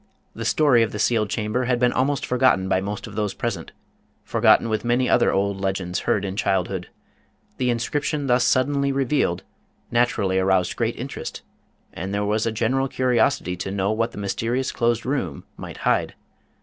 [0.33, 3.35] The story of the sealed chamber had been almost forgot ten by most of those
[3.35, 3.71] present,
[4.23, 6.89] forgotten with many other old legends heard in childhood.
[7.57, 9.43] The inscription thus sud denly revealed
[9.91, 11.43] naturally aroused great interest,
[11.93, 16.15] and there was a general curiosity to know what the mysterious closed room might hide.